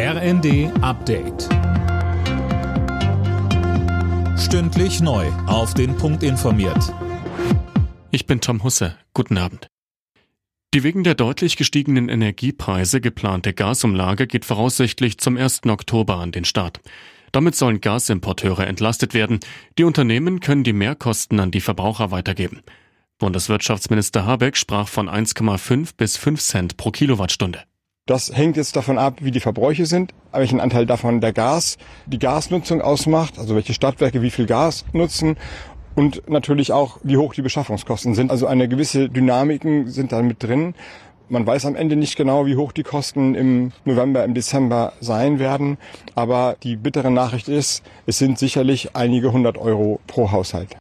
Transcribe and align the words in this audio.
RND 0.00 0.70
Update. 0.80 1.48
Stündlich 4.38 5.00
neu. 5.00 5.26
Auf 5.48 5.74
den 5.74 5.96
Punkt 5.96 6.22
informiert. 6.22 6.94
Ich 8.12 8.24
bin 8.24 8.40
Tom 8.40 8.62
Husse. 8.62 8.96
Guten 9.12 9.38
Abend. 9.38 9.66
Die 10.72 10.84
wegen 10.84 11.02
der 11.02 11.16
deutlich 11.16 11.56
gestiegenen 11.56 12.08
Energiepreise 12.08 13.00
geplante 13.00 13.52
Gasumlage 13.54 14.28
geht 14.28 14.44
voraussichtlich 14.44 15.18
zum 15.18 15.36
1. 15.36 15.62
Oktober 15.66 16.18
an 16.18 16.30
den 16.30 16.44
Start. 16.44 16.80
Damit 17.32 17.56
sollen 17.56 17.80
Gasimporteure 17.80 18.68
entlastet 18.68 19.14
werden. 19.14 19.40
Die 19.78 19.84
Unternehmen 19.84 20.38
können 20.38 20.62
die 20.62 20.72
Mehrkosten 20.72 21.40
an 21.40 21.50
die 21.50 21.60
Verbraucher 21.60 22.12
weitergeben. 22.12 22.62
Bundeswirtschaftsminister 23.18 24.24
Habeck 24.24 24.56
sprach 24.56 24.86
von 24.86 25.08
1,5 25.08 25.96
bis 25.96 26.16
5 26.16 26.40
Cent 26.40 26.76
pro 26.76 26.92
Kilowattstunde. 26.92 27.64
Das 28.08 28.34
hängt 28.34 28.56
jetzt 28.56 28.74
davon 28.74 28.96
ab, 28.96 29.18
wie 29.20 29.30
die 29.30 29.38
Verbräuche 29.38 29.84
sind, 29.84 30.14
welchen 30.32 30.60
Anteil 30.60 30.86
davon 30.86 31.20
der 31.20 31.34
Gas, 31.34 31.76
die 32.06 32.18
Gasnutzung 32.18 32.80
ausmacht, 32.80 33.38
also 33.38 33.54
welche 33.54 33.74
Stadtwerke 33.74 34.22
wie 34.22 34.30
viel 34.30 34.46
Gas 34.46 34.86
nutzen 34.94 35.36
und 35.94 36.26
natürlich 36.26 36.72
auch, 36.72 37.00
wie 37.02 37.18
hoch 37.18 37.34
die 37.34 37.42
Beschaffungskosten 37.42 38.14
sind. 38.14 38.30
Also 38.30 38.46
eine 38.46 38.66
gewisse 38.66 39.10
Dynamiken 39.10 39.88
sind 39.88 40.12
da 40.12 40.22
mit 40.22 40.42
drin. 40.42 40.74
Man 41.28 41.46
weiß 41.46 41.66
am 41.66 41.76
Ende 41.76 41.96
nicht 41.96 42.16
genau, 42.16 42.46
wie 42.46 42.56
hoch 42.56 42.72
die 42.72 42.82
Kosten 42.82 43.34
im 43.34 43.72
November, 43.84 44.24
im 44.24 44.32
Dezember 44.32 44.94
sein 45.00 45.38
werden. 45.38 45.76
Aber 46.14 46.56
die 46.62 46.76
bittere 46.76 47.10
Nachricht 47.10 47.48
ist, 47.48 47.82
es 48.06 48.16
sind 48.16 48.38
sicherlich 48.38 48.96
einige 48.96 49.32
hundert 49.32 49.58
Euro 49.58 50.00
pro 50.06 50.32
Haushalt. 50.32 50.78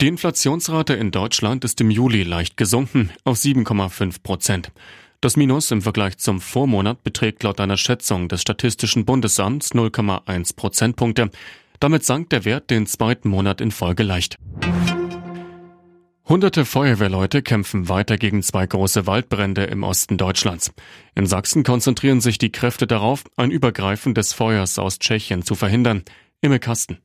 Die 0.00 0.06
Inflationsrate 0.06 0.94
in 0.94 1.10
Deutschland 1.10 1.64
ist 1.64 1.80
im 1.80 1.90
Juli 1.90 2.22
leicht 2.22 2.56
gesunken 2.56 3.10
auf 3.24 3.36
7,5 3.36 4.22
Prozent. 4.22 4.70
Das 5.22 5.36
Minus 5.36 5.70
im 5.70 5.82
Vergleich 5.82 6.16
zum 6.16 6.40
Vormonat 6.40 7.04
beträgt 7.04 7.42
laut 7.42 7.60
einer 7.60 7.76
Schätzung 7.76 8.28
des 8.28 8.40
Statistischen 8.40 9.04
Bundesamts 9.04 9.72
0,1 9.74 10.56
Prozentpunkte. 10.56 11.30
Damit 11.78 12.06
sank 12.06 12.30
der 12.30 12.46
Wert 12.46 12.70
den 12.70 12.86
zweiten 12.86 13.28
Monat 13.28 13.60
in 13.60 13.70
Folge 13.70 14.02
leicht. 14.02 14.36
Hunderte 16.26 16.64
Feuerwehrleute 16.64 17.42
kämpfen 17.42 17.90
weiter 17.90 18.16
gegen 18.16 18.42
zwei 18.42 18.66
große 18.66 19.06
Waldbrände 19.06 19.64
im 19.64 19.82
Osten 19.82 20.16
Deutschlands. 20.16 20.72
In 21.14 21.26
Sachsen 21.26 21.64
konzentrieren 21.64 22.22
sich 22.22 22.38
die 22.38 22.52
Kräfte 22.52 22.86
darauf, 22.86 23.24
ein 23.36 23.50
Übergreifen 23.50 24.14
des 24.14 24.32
Feuers 24.32 24.78
aus 24.78 25.00
Tschechien 25.00 25.42
zu 25.42 25.54
verhindern. 25.54 26.02
Imme 26.40 26.60
Kasten. 26.60 26.98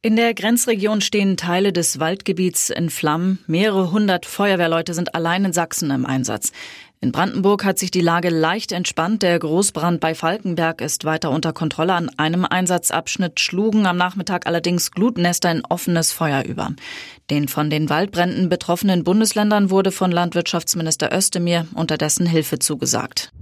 In 0.00 0.14
der 0.14 0.32
Grenzregion 0.32 1.00
stehen 1.00 1.36
Teile 1.36 1.72
des 1.72 1.98
Waldgebiets 1.98 2.70
in 2.70 2.88
Flammen. 2.88 3.40
Mehrere 3.48 3.90
hundert 3.90 4.26
Feuerwehrleute 4.26 4.94
sind 4.94 5.16
allein 5.16 5.46
in 5.46 5.52
Sachsen 5.52 5.90
im 5.90 6.06
Einsatz. 6.06 6.52
In 7.00 7.10
Brandenburg 7.10 7.64
hat 7.64 7.80
sich 7.80 7.90
die 7.90 8.00
Lage 8.00 8.28
leicht 8.28 8.70
entspannt. 8.70 9.24
Der 9.24 9.36
Großbrand 9.36 9.98
bei 9.98 10.14
Falkenberg 10.14 10.82
ist 10.82 11.04
weiter 11.04 11.32
unter 11.32 11.52
Kontrolle. 11.52 11.94
An 11.94 12.10
einem 12.16 12.44
Einsatzabschnitt 12.44 13.40
schlugen 13.40 13.86
am 13.86 13.96
Nachmittag 13.96 14.46
allerdings 14.46 14.92
Glutnester 14.92 15.50
in 15.50 15.64
offenes 15.68 16.12
Feuer 16.12 16.44
über. 16.44 16.70
Den 17.28 17.48
von 17.48 17.68
den 17.68 17.90
Waldbränden 17.90 18.48
betroffenen 18.48 19.02
Bundesländern 19.02 19.68
wurde 19.68 19.90
von 19.90 20.12
Landwirtschaftsminister 20.12 21.12
Özdemir 21.12 21.66
unterdessen 21.74 22.26
Hilfe 22.26 22.60
zugesagt. 22.60 23.32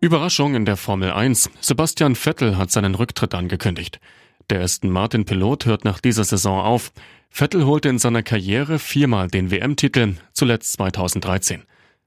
Überraschung 0.00 0.54
in 0.54 0.64
der 0.64 0.78
Formel 0.78 1.12
1. 1.12 1.50
Sebastian 1.60 2.14
Vettel 2.14 2.56
hat 2.56 2.70
seinen 2.70 2.94
Rücktritt 2.94 3.34
angekündigt. 3.34 4.00
Der 4.48 4.62
Aston 4.62 4.90
Martin 4.90 5.24
Pilot 5.24 5.66
hört 5.66 5.84
nach 5.84 6.00
dieser 6.00 6.22
Saison 6.22 6.60
auf. 6.60 6.92
Vettel 7.30 7.66
holte 7.66 7.88
in 7.88 7.98
seiner 7.98 8.22
Karriere 8.22 8.78
viermal 8.78 9.28
den 9.28 9.50
WM-Titel, 9.50 10.14
zuletzt 10.32 10.74
2013. 10.74 11.64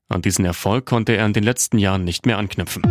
An 0.08 0.22
diesen 0.22 0.46
Erfolg 0.46 0.86
konnte 0.86 1.18
er 1.18 1.26
in 1.26 1.34
den 1.34 1.44
letzten 1.44 1.78
Jahren 1.78 2.06
nicht 2.06 2.26
mehr 2.26 2.38
anknüpfen. 2.38 2.84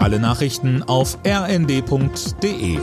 Alle 0.00 0.18
Nachrichten 0.18 0.82
auf 0.82 1.18
rnd.de 1.26 2.78